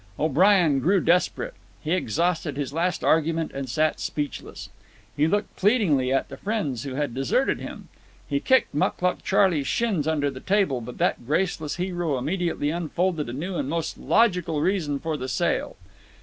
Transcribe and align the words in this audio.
O'Brien 0.17 0.79
grew 0.79 0.99
desperate. 0.99 1.53
He 1.79 1.91
exhausted 1.91 2.57
his 2.57 2.73
last 2.73 3.03
argument 3.03 3.51
and 3.53 3.69
sat 3.69 3.99
speechless. 3.99 4.69
He 5.15 5.27
looked 5.27 5.55
pleadingly 5.55 6.11
at 6.11 6.27
the 6.27 6.37
friends 6.37 6.85
who 6.85 6.95
had 6.95 7.13
deserted 7.13 7.59
him. 7.59 7.87
He 8.27 8.39
kicked 8.39 8.73
Mucluc 8.73 9.21
Charley's 9.23 9.67
shins 9.67 10.07
under 10.07 10.31
the 10.31 10.39
table, 10.39 10.81
but 10.81 10.97
that 10.97 11.27
graceless 11.27 11.75
hero 11.75 12.17
immediately 12.17 12.71
unfolded 12.71 13.29
a 13.29 13.33
new 13.33 13.57
and 13.57 13.69
most 13.69 13.95
logical 13.99 14.59
reason 14.59 14.97
for 14.97 15.17
the 15.17 15.27
sale. 15.29 15.75